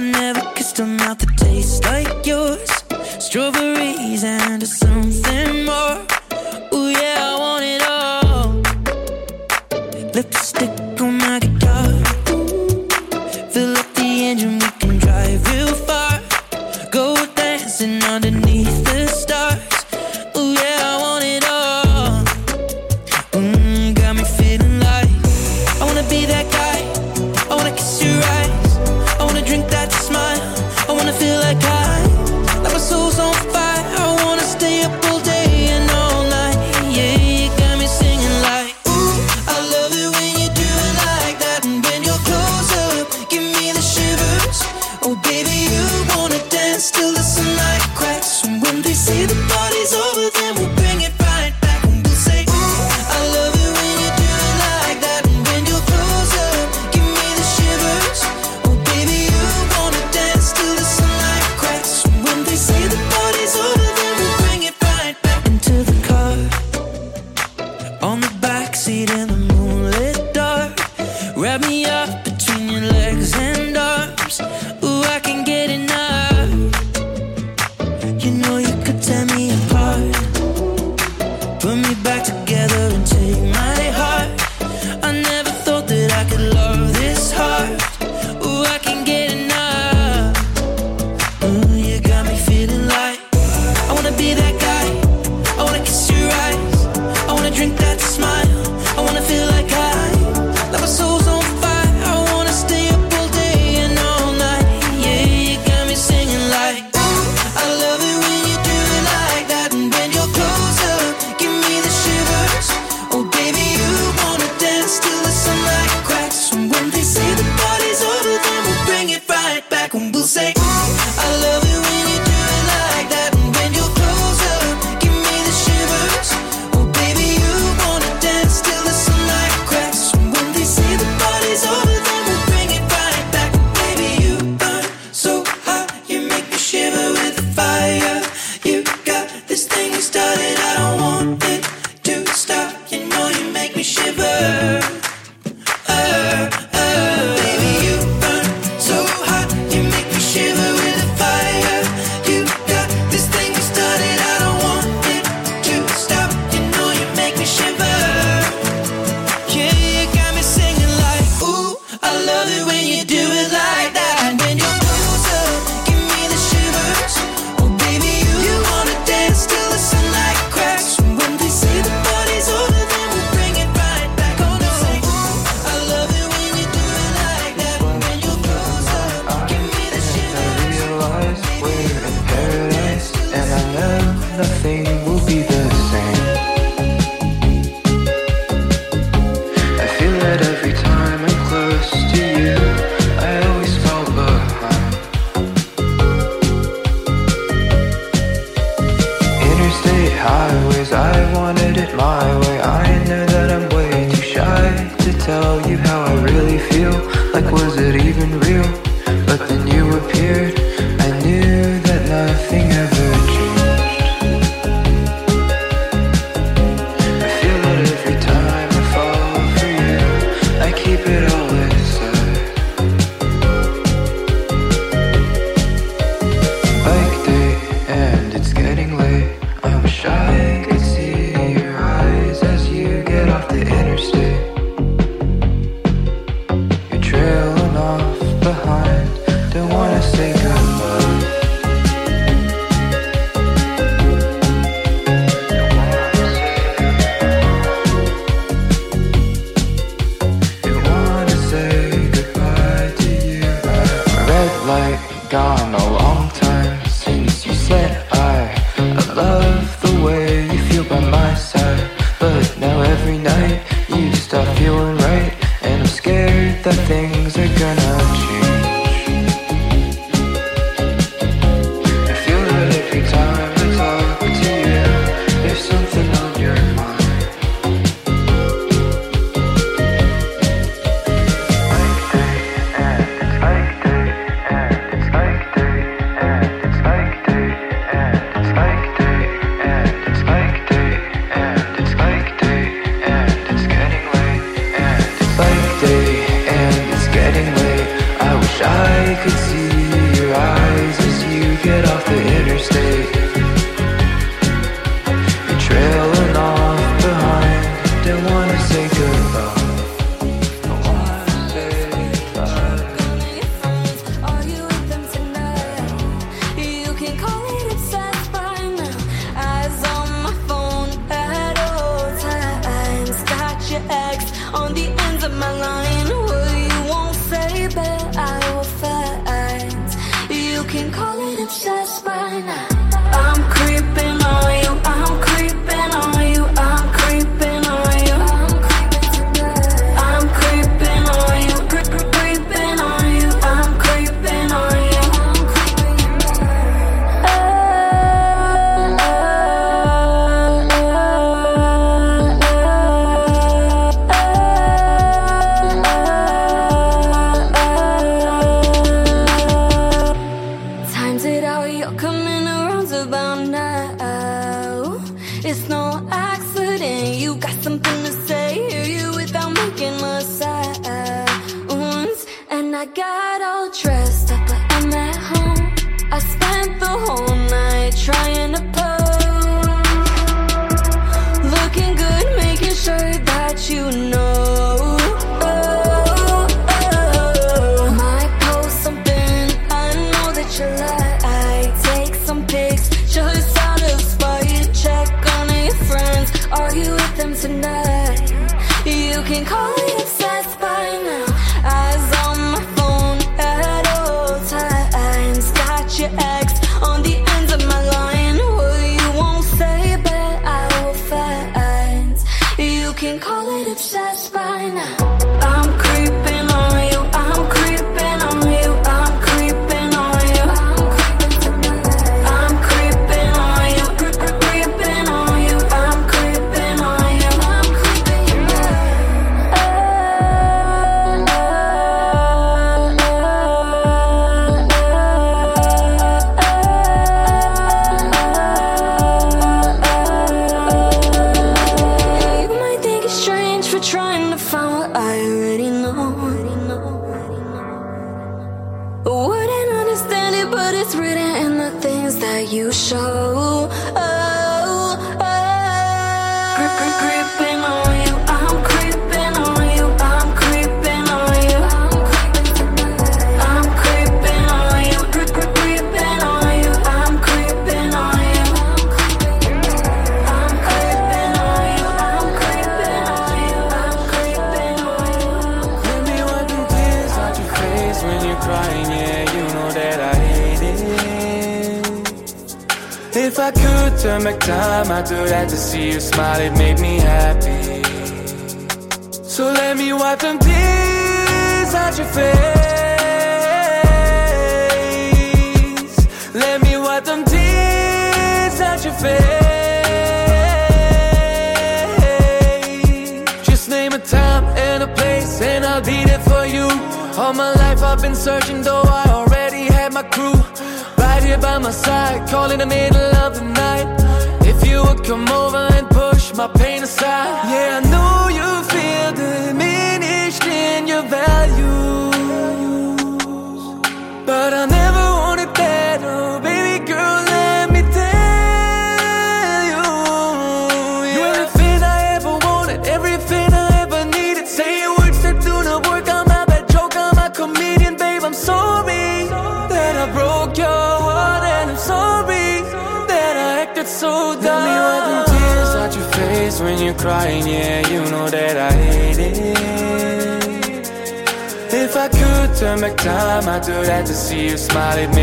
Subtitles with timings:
[0.00, 2.70] I never kissed a mouth that tastes like yours.
[3.18, 4.39] Strawberries and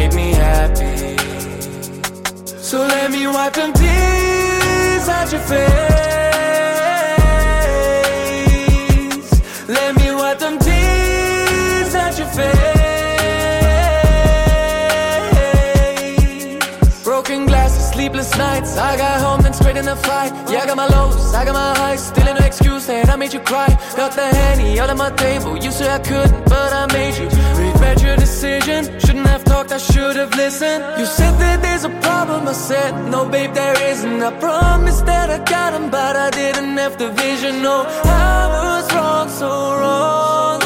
[0.08, 1.18] make me happy.
[2.58, 5.82] So let me wipe them tears out your face.
[9.68, 12.56] Let me wipe them tears out your face.
[17.04, 18.78] Broken glasses, sleepless nights.
[18.78, 20.32] I got home then straight in the fight.
[20.50, 22.08] Yeah, I got my lows, I got my highs.
[22.08, 23.68] Still an excuse that I made you cry.
[23.96, 25.58] Got the handy out on my table.
[25.58, 27.30] You said I couldn't, but I made you.
[27.66, 29.37] Regret your decision, shouldn't I?
[29.58, 30.84] talked, I should've listened.
[31.00, 34.22] You said that there's a problem, I said, no, babe, there isn't.
[34.22, 37.54] I promised that I got him, but I didn't have the vision.
[37.64, 37.78] No,
[38.34, 39.50] I was wrong, so
[39.80, 40.60] wrong.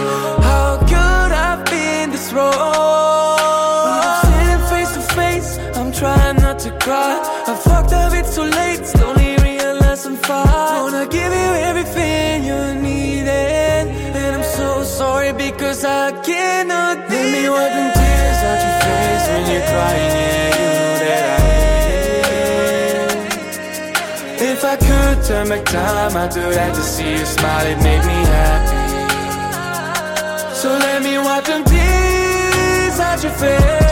[0.49, 3.37] How could I have been this wrong?
[3.85, 7.13] When I'm sitting face to face, I'm trying not to cry.
[7.51, 10.81] I fucked up, it's too late, slowly realize I'm fine.
[10.85, 13.83] Wanna give you everything you needed,
[14.21, 16.97] and I'm so sorry because I cannot.
[17.09, 18.00] Let me
[19.71, 20.73] crying, yeah, you
[21.03, 21.41] that I
[24.51, 28.03] If I could turn back time, I'd do that to see you smile, it made
[28.11, 28.79] me happy.
[30.55, 33.90] So let me wipe them tears out your face.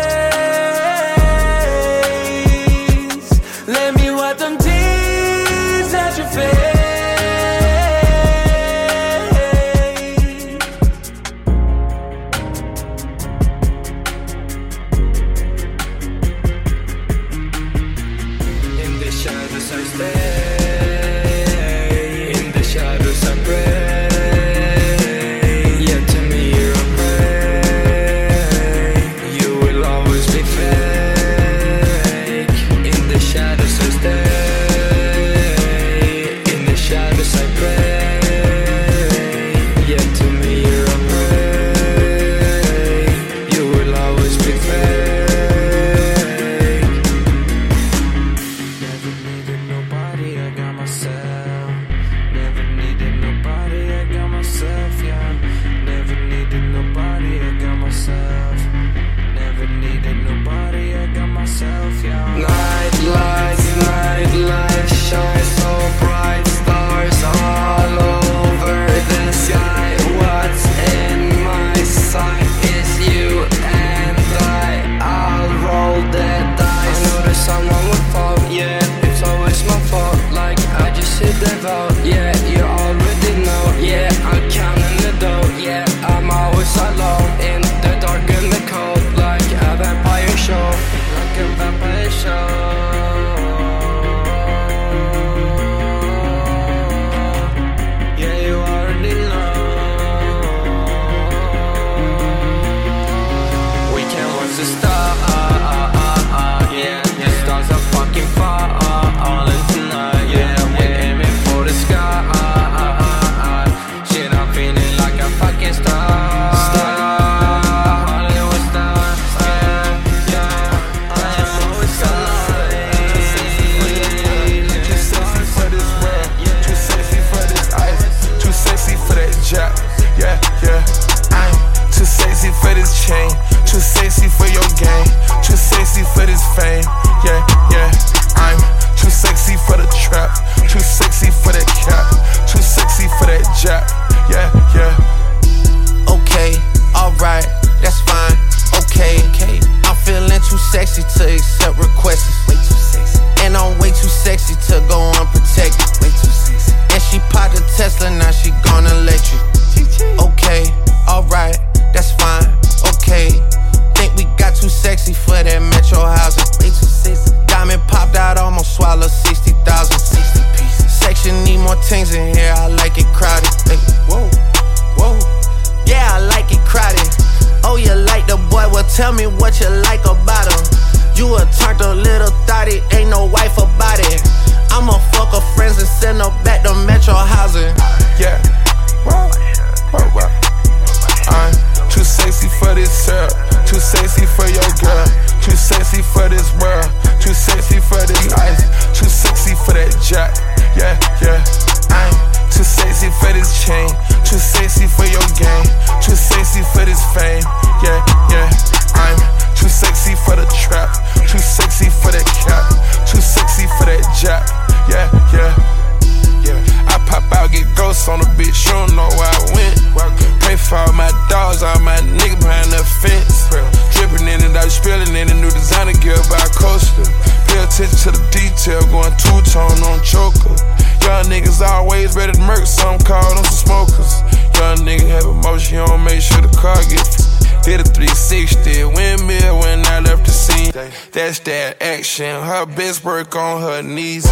[242.20, 242.44] action.
[242.44, 244.26] Her best work on her knees.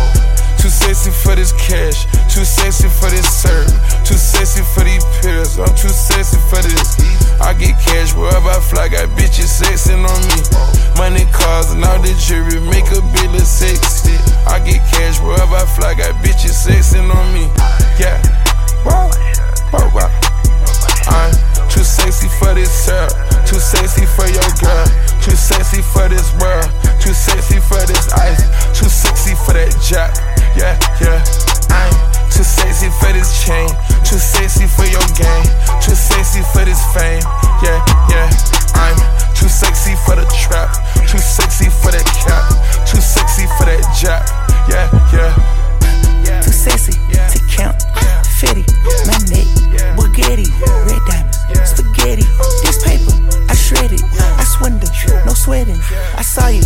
[0.60, 2.04] Too sexy for this cash,
[2.34, 3.70] too sexy for this serve,
[4.04, 5.60] too sexy for these pills.
[5.60, 6.98] I'm too sexy for this.
[7.40, 10.40] I get cash wherever I fly, got bitches sexing on me.
[10.98, 14.18] Money, cars, and all the jewelry make a bill of sexy.
[14.50, 17.46] I get cash wherever I fly, got bitches sexing on me.
[18.02, 18.18] Yeah,
[18.84, 19.14] wow,
[19.94, 20.10] wow.
[21.08, 21.32] I'm
[21.70, 23.14] too sexy for this serve,
[23.46, 24.90] too sexy for your girl.
[25.28, 26.72] Too sexy for this world,
[27.04, 28.40] too sexy for this ice,
[28.72, 30.16] too sexy for that jack.
[30.56, 30.72] Yeah,
[31.04, 31.20] yeah.
[31.68, 31.92] I'm
[32.32, 33.68] too sexy for this chain,
[34.08, 35.44] too sexy for your game,
[35.84, 37.20] too sexy for this fame.
[37.60, 37.76] Yeah,
[38.08, 38.32] yeah.
[38.80, 38.96] I'm
[39.36, 40.72] too sexy for the trap,
[41.12, 42.48] too sexy for that cap,
[42.88, 44.24] too sexy for that jack.
[44.72, 46.40] Yeah, yeah.
[46.40, 47.76] Too sexy to count.
[48.40, 48.64] Fitty,
[49.04, 49.48] my neck,
[50.00, 50.48] Bugatti,
[50.88, 52.24] red diamonds, spaghetti
[53.68, 54.00] shredded.
[54.40, 54.96] I swindled,
[55.26, 55.80] no sweating.
[56.16, 56.64] I saw you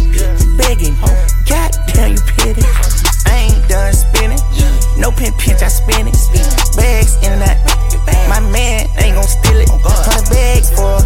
[0.58, 0.94] begging.
[1.50, 2.62] God damn, you pity.
[3.26, 4.38] I ain't done spinning.
[5.02, 6.18] No pin pinch, I spin it.
[6.78, 7.58] Bags in and out.
[8.30, 9.70] My man ain't gon' steal it.
[9.82, 11.02] Hundred bags for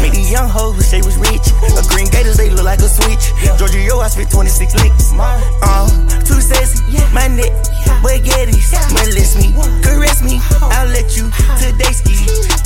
[0.00, 1.46] Make these young hoes who say was rich.
[1.76, 3.32] A green gators, they look like a switch.
[3.58, 5.12] Giorgio, I spit 26 licks.
[5.16, 5.88] Uh,
[6.24, 6.84] too sexy.
[7.12, 7.52] my neck,
[8.04, 8.72] Bugatti's.
[8.92, 9.52] Molest me,
[9.82, 12.14] caress me, I'll let you today ski.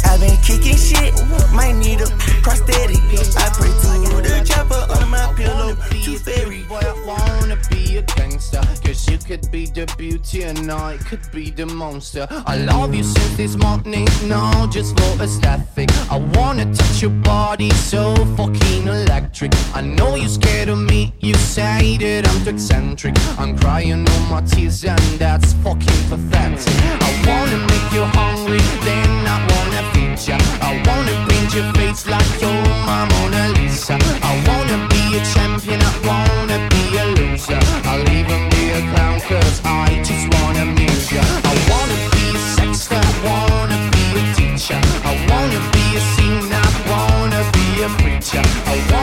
[0.05, 1.15] I've been kicking shit,
[1.53, 2.07] might need a
[2.43, 3.01] prosthetic.
[3.37, 6.63] I pray to the chopper on my pillow, too fairy.
[6.65, 8.61] Boy, I wanna be a gangster.
[8.85, 12.27] Cause you could be the beauty and I could be the monster.
[12.47, 15.91] I love you since this morning, no, just for aesthetic.
[16.11, 19.53] I wanna touch your body so fucking electric.
[19.75, 23.15] I know you're scared of me, you say that I'm too eccentric.
[23.39, 26.75] I'm crying all my tears and that's fucking pathetic.
[27.01, 30.39] I wanna make you hungry, then I wanna feed ya.
[30.61, 33.99] I wanna paint your face like you're my Mona Lisa.
[34.23, 37.61] I wanna be a champion, I wanna be a loser.
[37.85, 41.23] I'll even be a clown cause I just wanna amuse ya.
[41.23, 44.81] I wanna be a sexter, I wanna be a teacher.
[45.05, 48.45] I wanna be a singer, I wanna be a preacher.
[48.75, 49.02] I wanna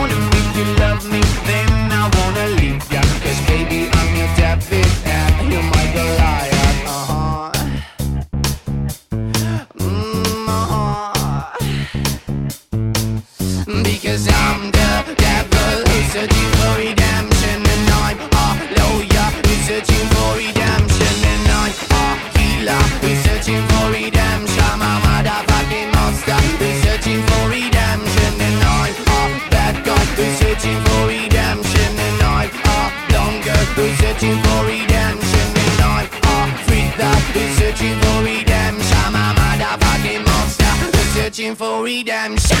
[16.20, 22.04] searching for redemption And I'm a lawyer who's searching for redemption And I'm a
[22.36, 28.92] healer who's searching for redemption I'm a motherfucking monster who's searching for redemption And I'm
[29.00, 35.48] a bad guy who's searching for redemption And I'm a longer who's searching for redemption.
[35.64, 36.36] And I'm a
[36.68, 39.08] freak that who's searching for redemption.
[39.08, 42.60] I'm a motherfucking monster who's searching for redemption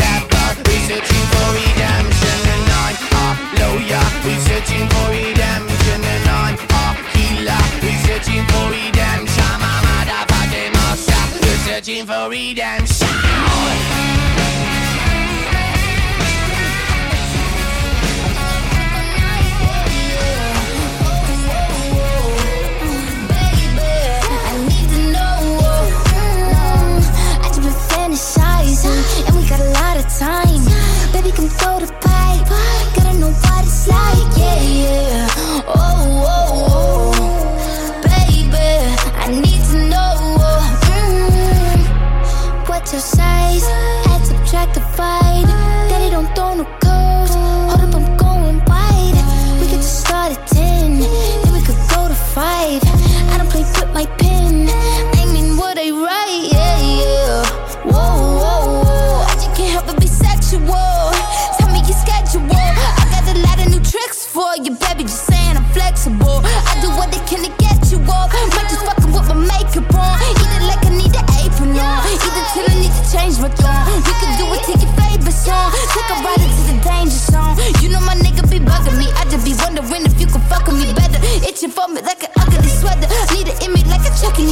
[0.81, 3.27] we're searching for redemption And I'm a
[3.59, 9.43] lawyer, we're searching for redemption And I'm a healer, we're searching for redemption.
[9.43, 12.90] I'm a motherfucking monster, we're searching for redemption
[31.31, 32.00] Baby, come throw the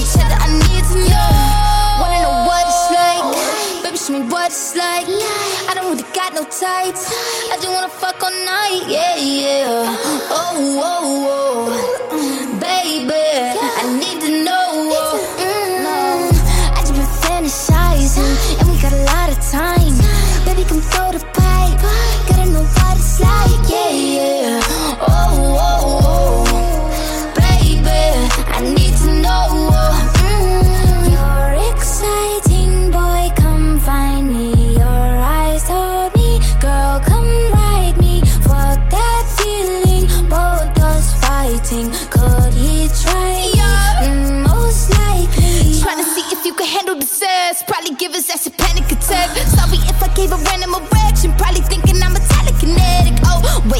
[0.09, 0.37] each other.
[0.39, 2.01] I need to know.
[2.01, 3.83] Wanna know what it's like?
[3.83, 5.05] Baby, show me what it's like.
[5.69, 7.03] I don't really got no tights.
[7.51, 8.83] I just wanna fuck all night.
[8.87, 9.68] Yeah, yeah.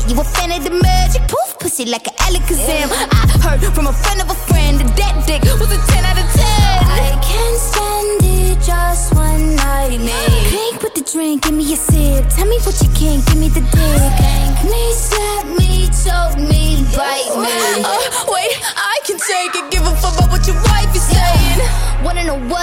[0.10, 2.89] You a fan of the magic poof pussy like an Alakazam.
[2.89, 6.17] I heard from a friend of a friend that that dick was a 10 out
[6.17, 6.41] of 10.
[6.41, 10.30] I can't stand it, just one night, man.
[10.50, 12.26] Clink with the drink, give me a sip.
[12.34, 14.02] Tell me what you can't, give me the dick.
[14.17, 17.48] Spank me, slap me, choke me, bite me.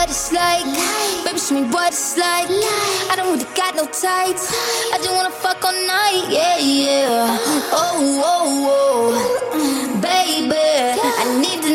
[0.06, 0.64] what it's like.
[0.66, 1.24] Life.
[1.24, 2.48] Baby, show me what it's like.
[2.48, 3.10] Life.
[3.10, 4.50] I don't really got no tights.
[4.50, 4.94] Life.
[4.94, 6.26] I just wanna fuck all night.
[6.30, 7.08] Yeah, yeah.
[7.10, 7.70] Uh.
[7.72, 9.14] Oh, oh, oh.
[9.52, 10.00] Uh.
[10.00, 11.65] Baby, I need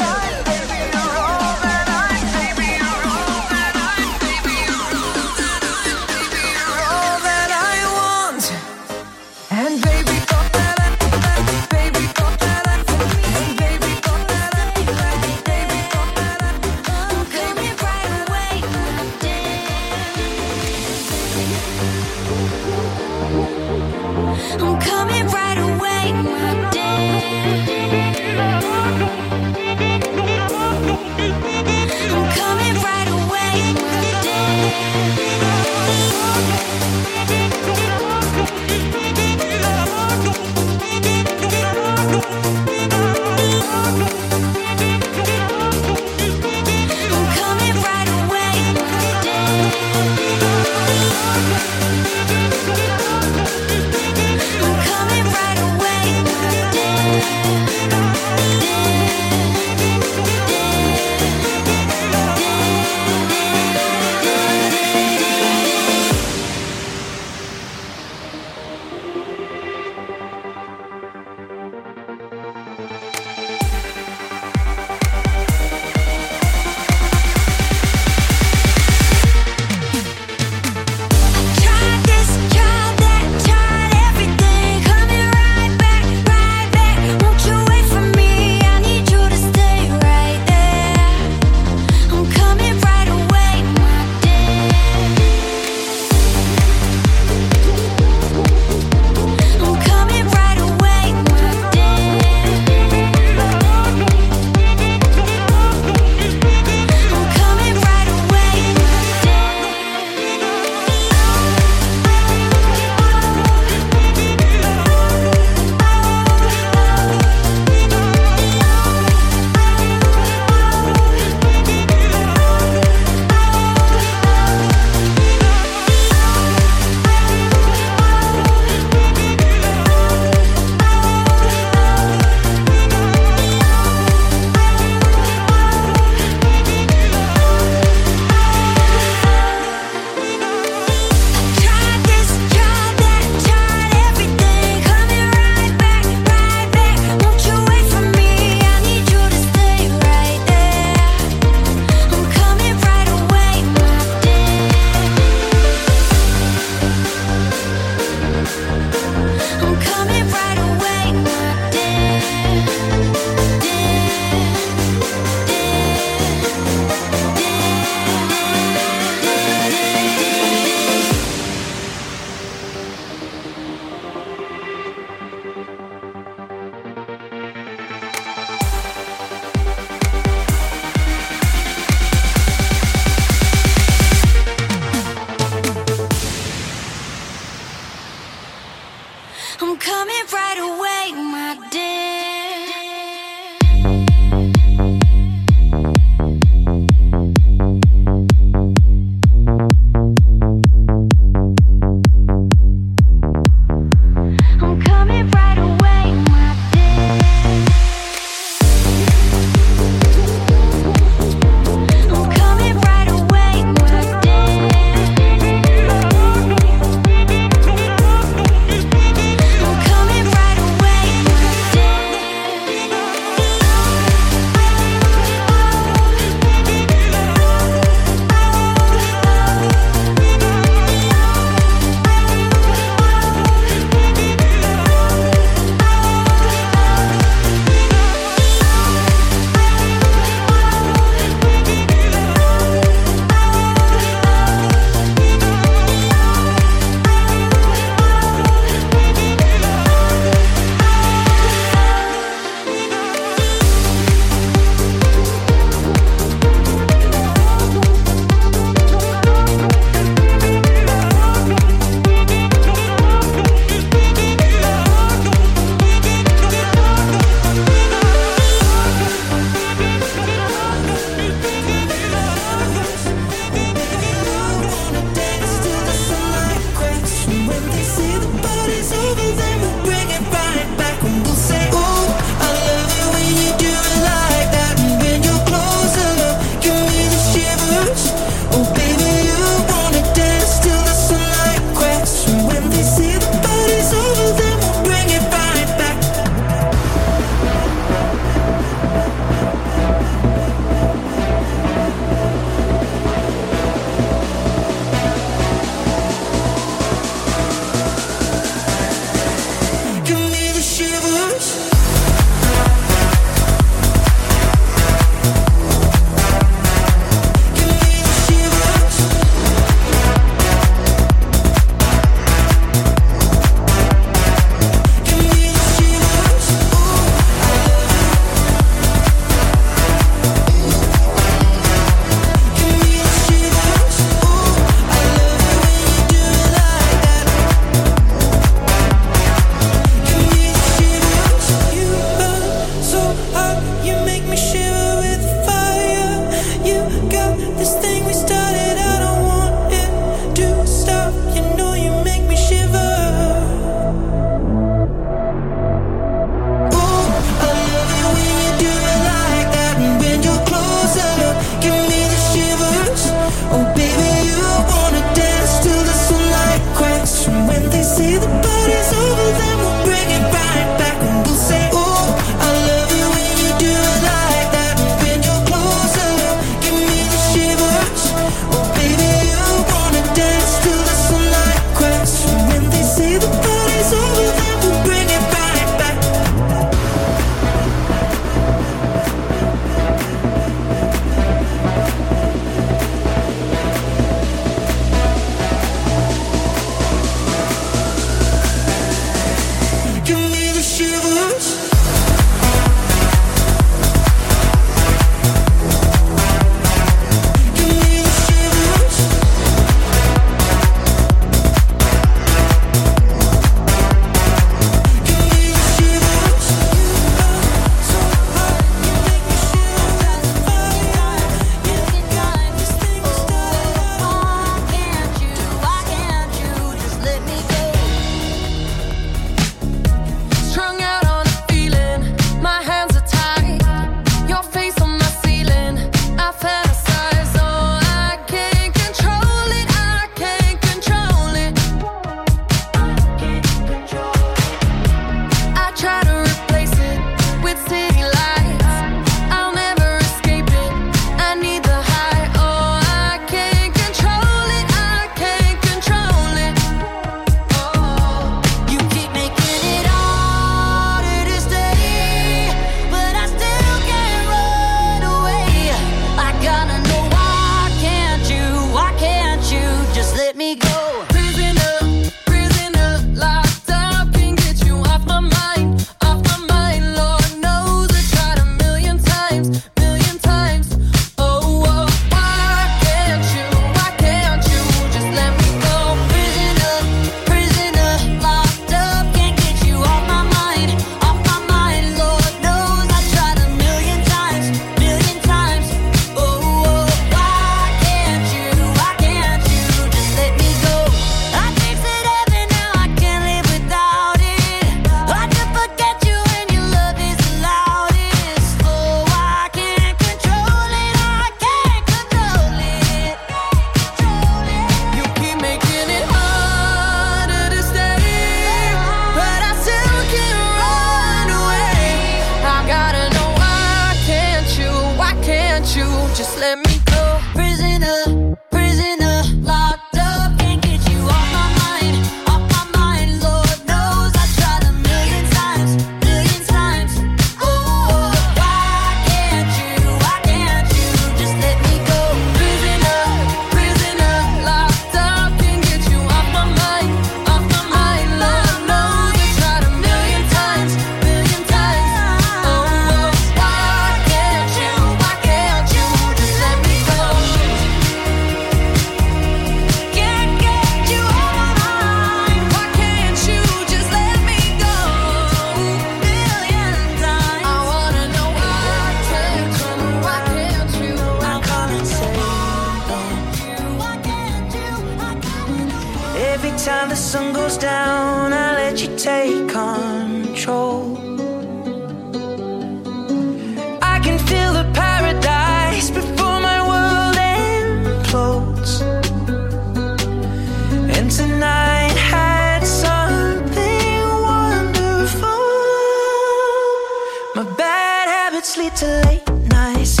[597.56, 600.00] bad habits lead to late nights,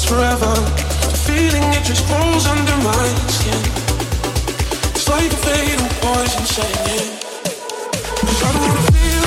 [0.00, 0.54] last forever.
[1.10, 3.60] The feeling it just grows under my skin.
[4.94, 7.18] It's like a fatal poison Saying, in.
[8.28, 9.19] I don't wanna feel.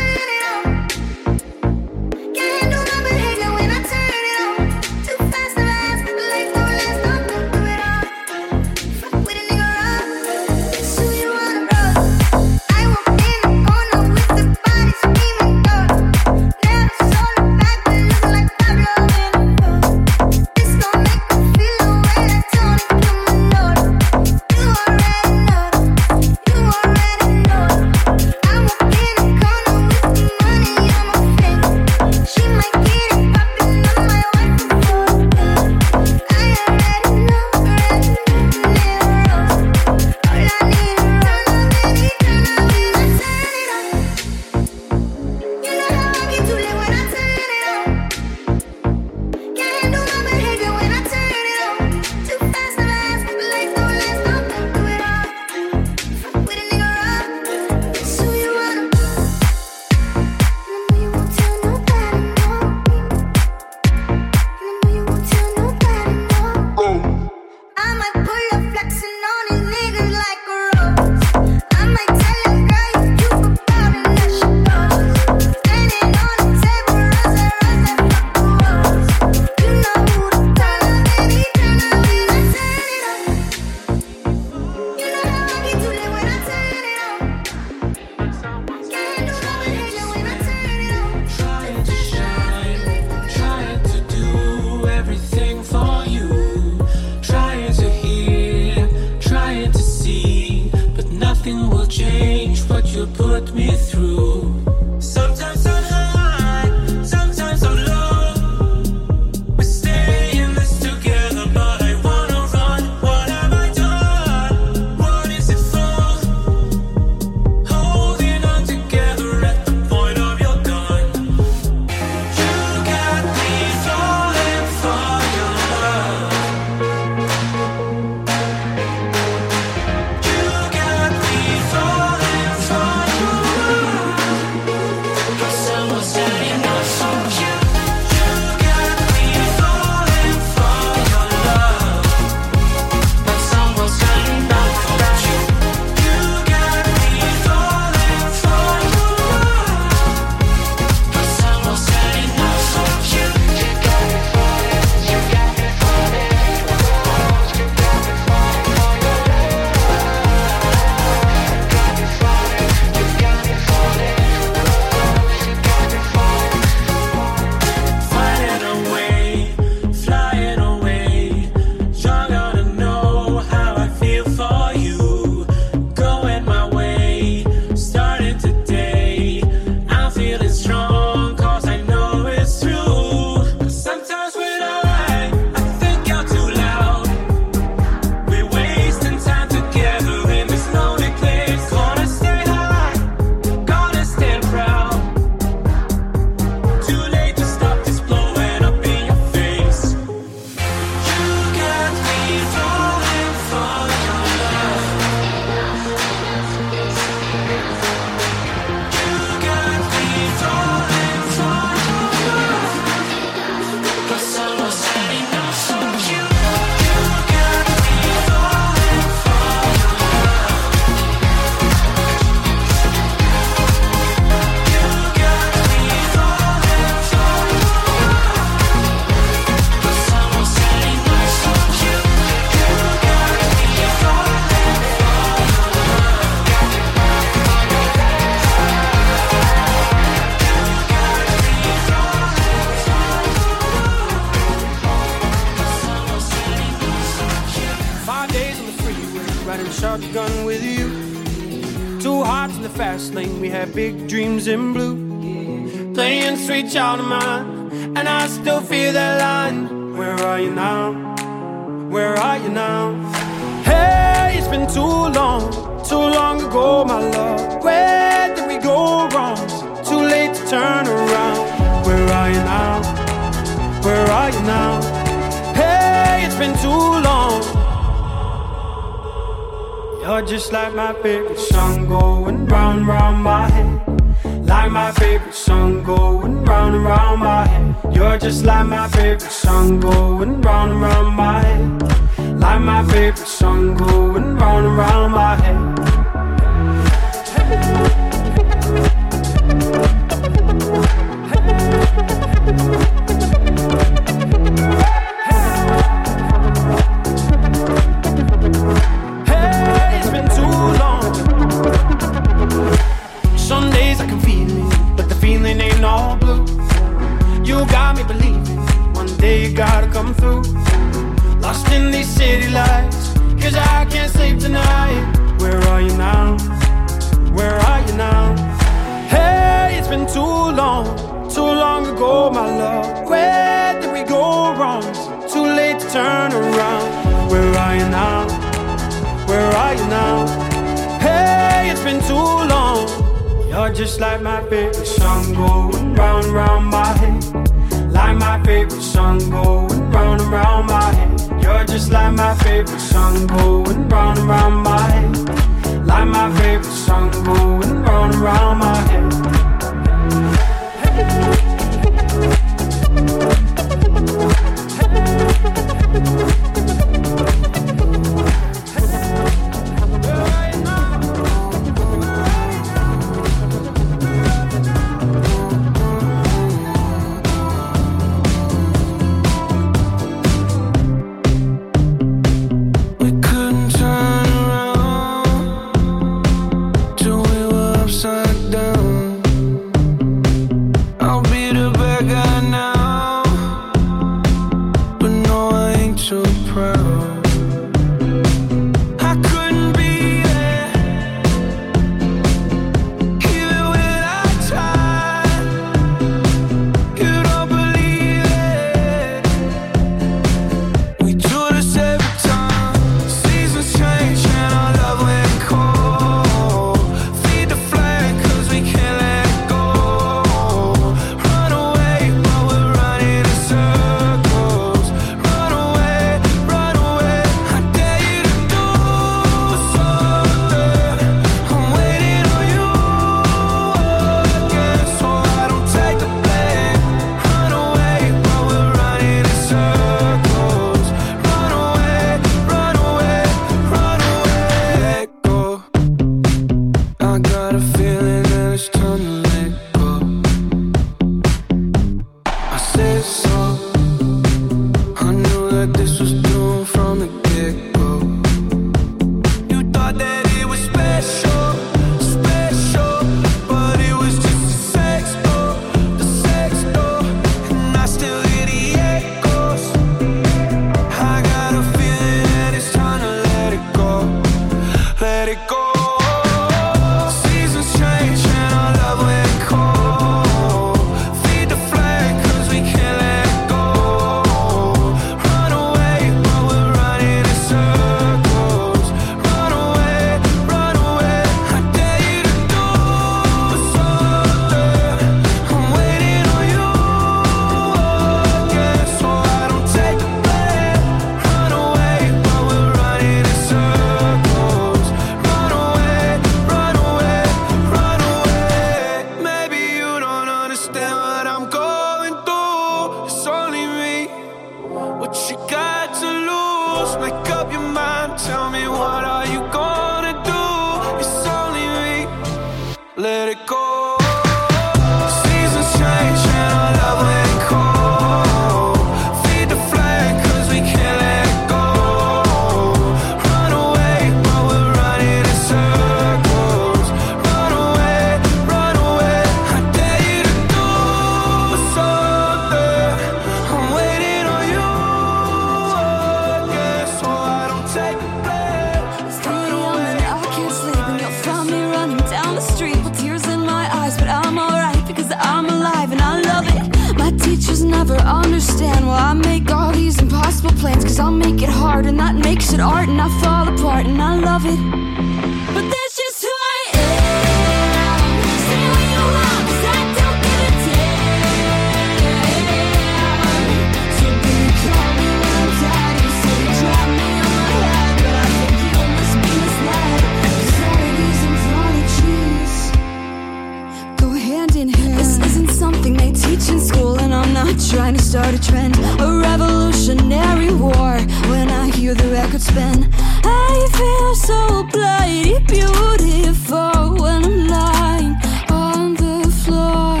[584.58, 584.98] in hand.
[584.98, 588.76] This isn't something they teach in school, and I'm not trying to start a trend.
[589.00, 590.98] A revolutionary war
[591.30, 592.90] when I hear the record spin.
[593.24, 598.16] I feel so bloody beautiful when I'm lying
[598.50, 600.00] on the floor.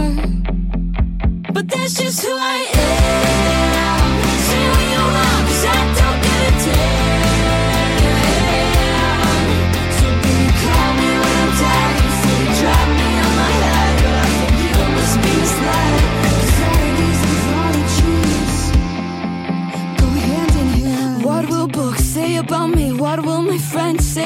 [1.52, 2.67] But that's just who I am.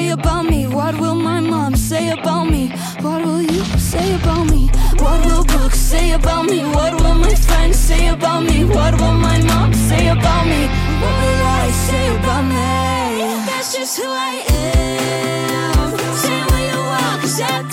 [0.03, 0.67] say about me?
[0.67, 2.67] What will my mom say about me?
[3.01, 4.69] What will you say about me?
[5.03, 6.59] What will books say about me?
[6.75, 8.65] What will my friends say about me?
[8.65, 10.61] What will my mom say about me?
[11.01, 12.65] What will I say about me?
[13.47, 14.33] That's just who I
[14.65, 15.89] am.
[16.23, 17.72] Say what you are, cause I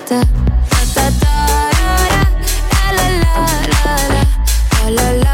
[0.00, 0.20] ta
[0.68, 1.34] ta ta ta
[2.70, 3.34] ta la la
[3.72, 4.24] la la
[4.84, 5.25] la la la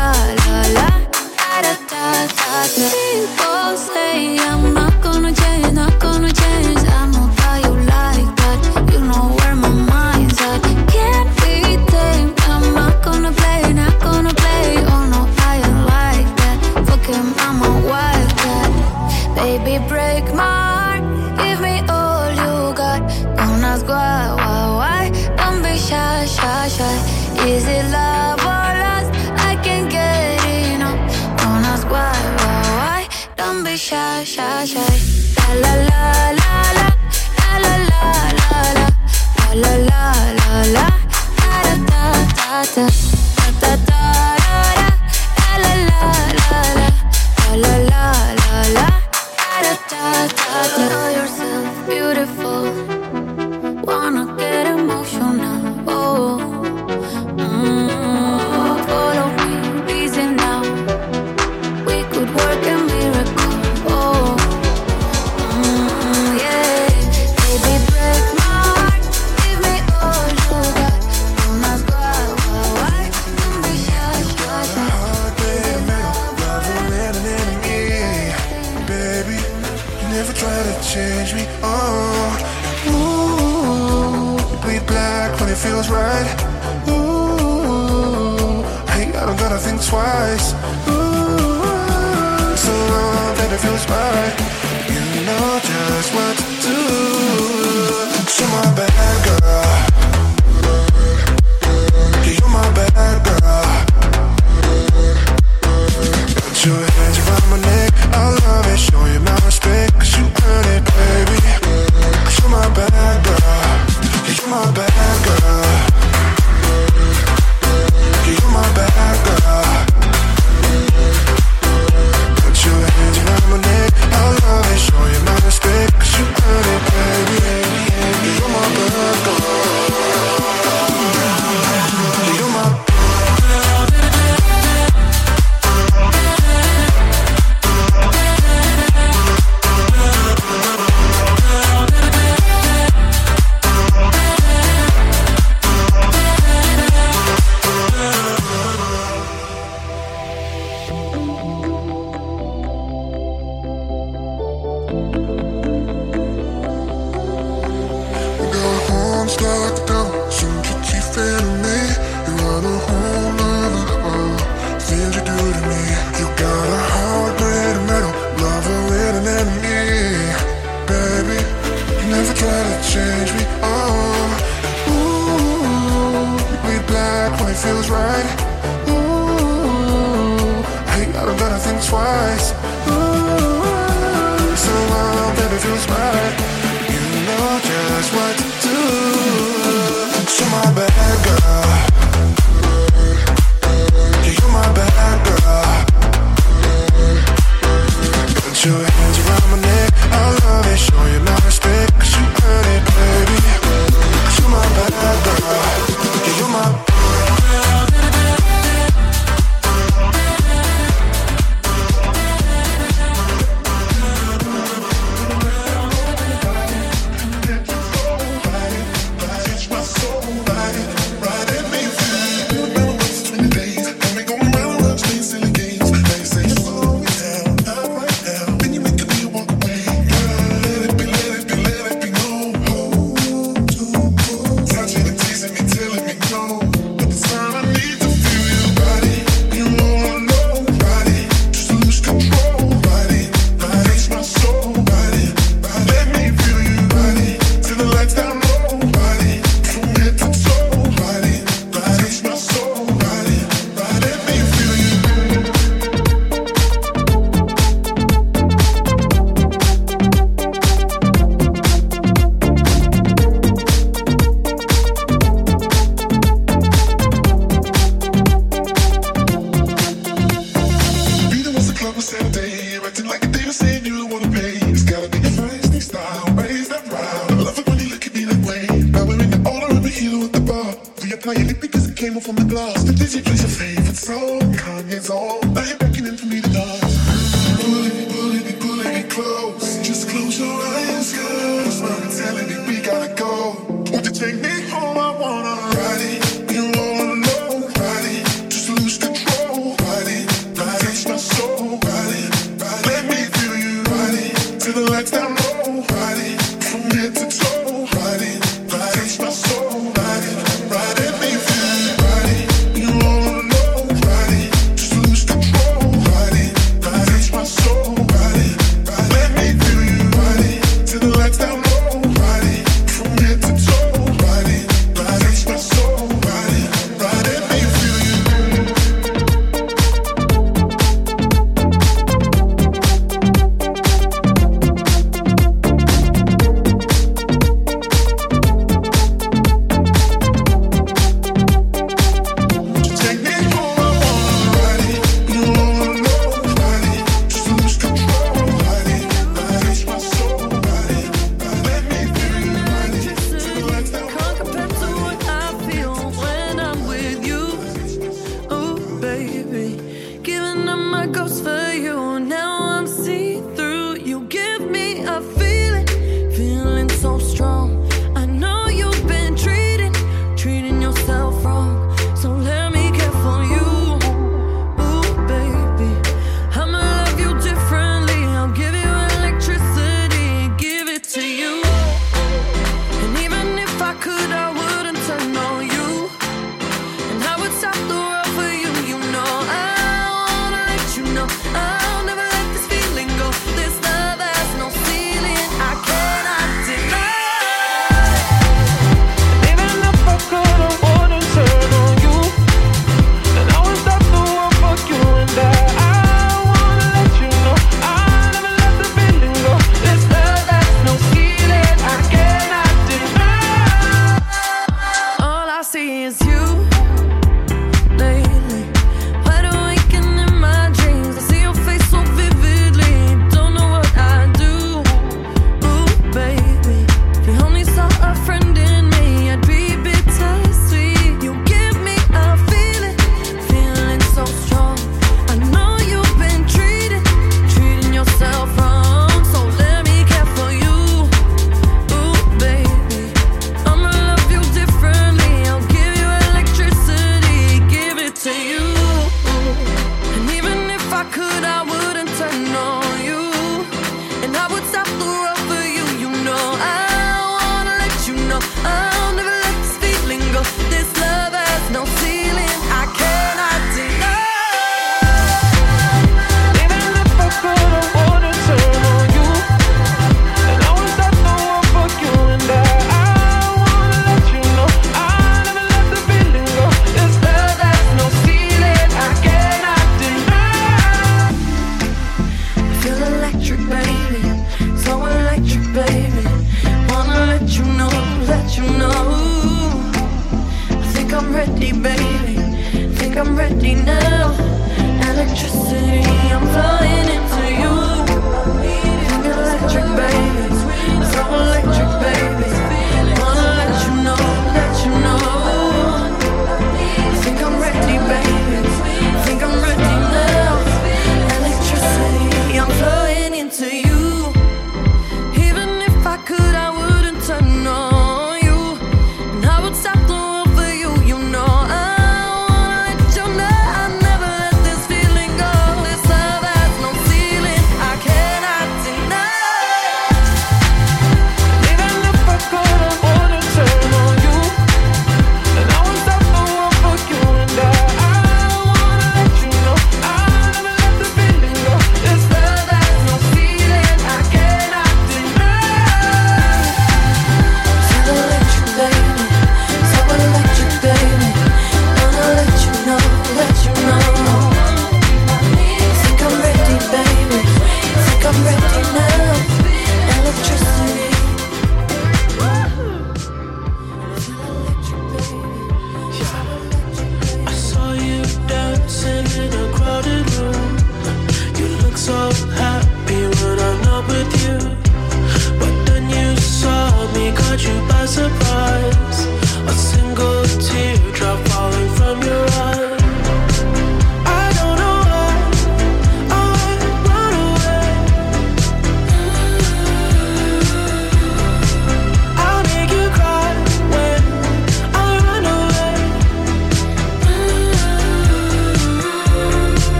[181.92, 182.71] twice.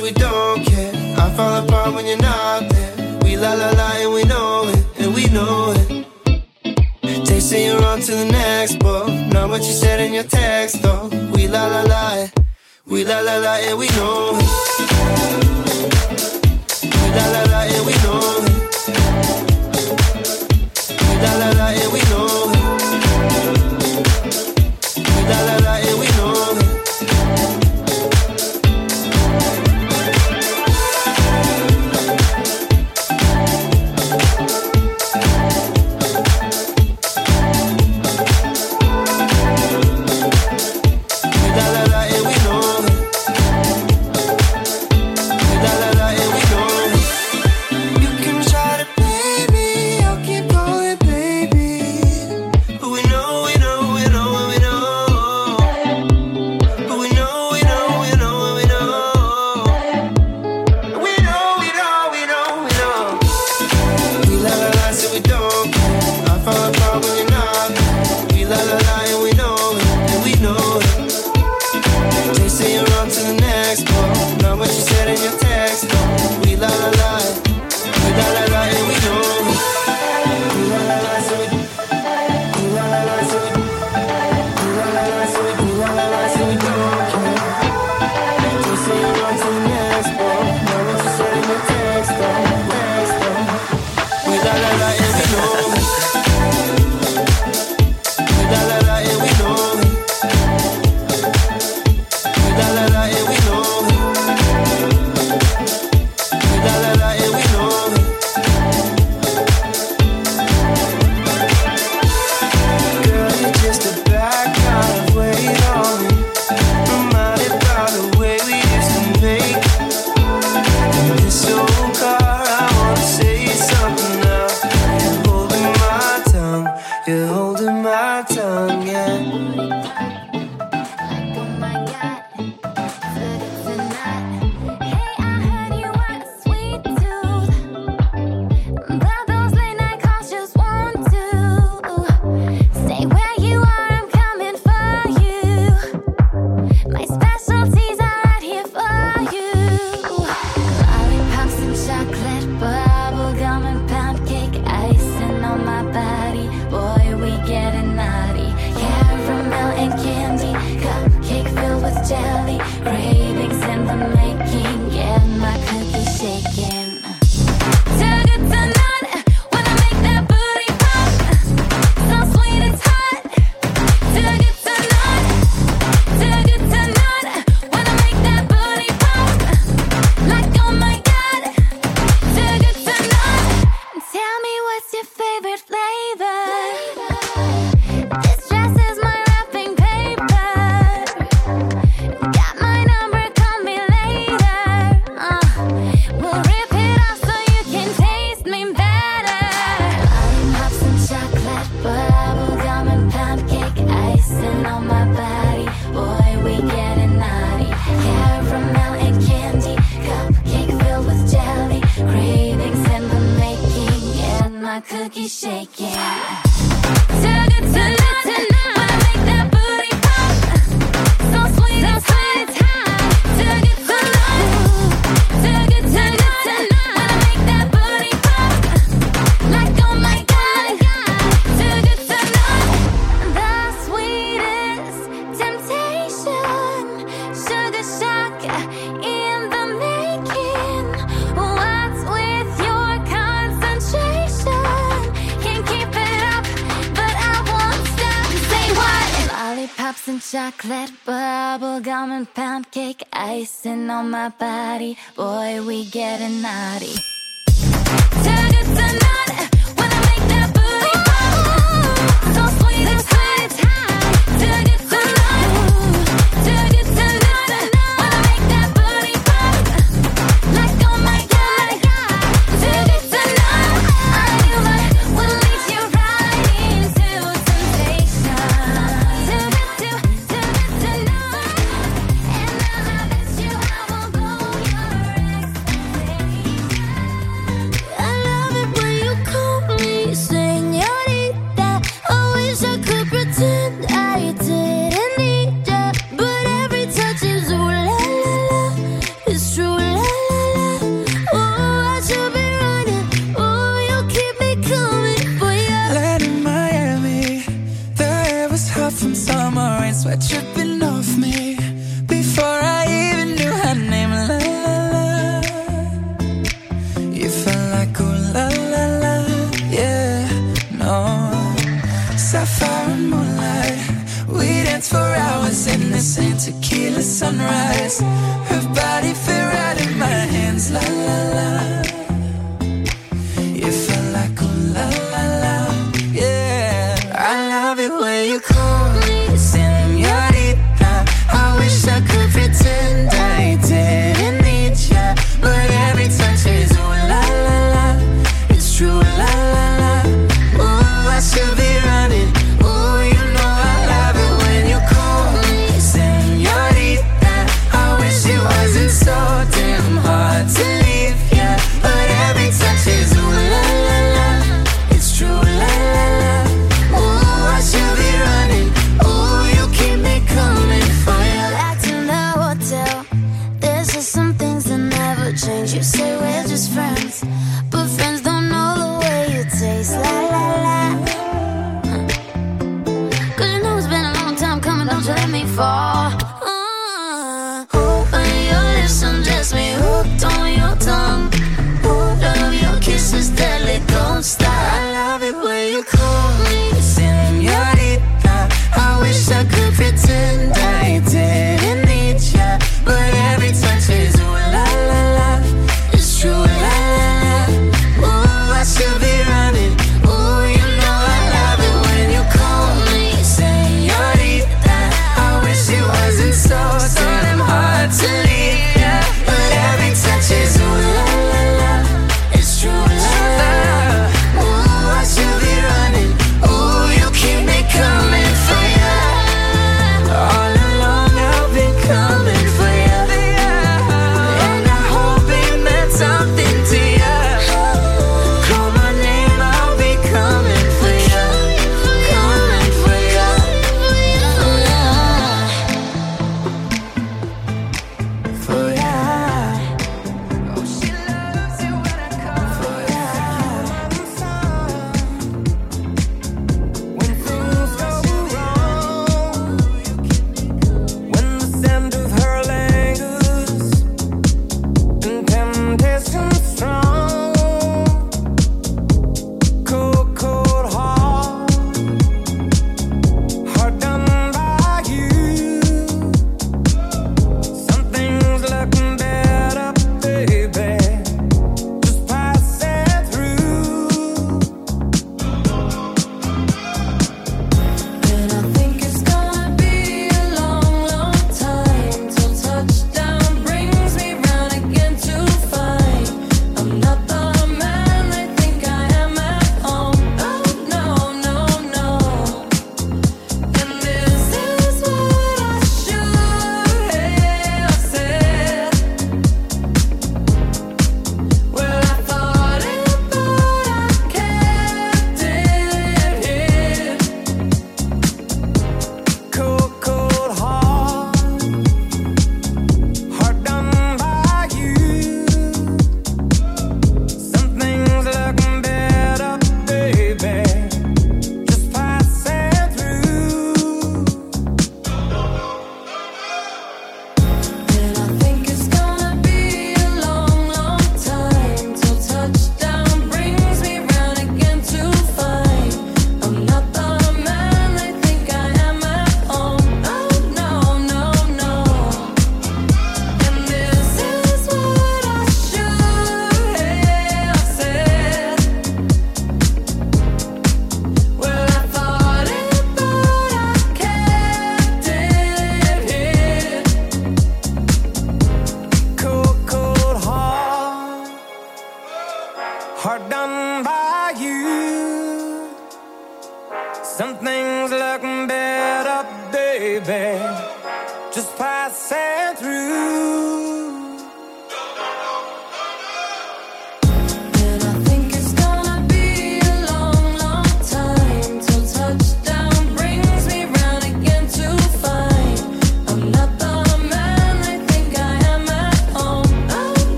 [0.00, 0.92] that we don't care.
[1.18, 3.18] I fall apart when you're not there.
[3.22, 7.26] We la la la and we know it, and we know it.
[7.26, 9.08] Tasting you're on to the next book.
[9.32, 11.08] Not what you said in your text though.
[11.34, 12.26] We la la la,
[12.86, 14.50] we la la la and we know it.
[16.82, 17.42] We la la.
[17.42, 17.49] la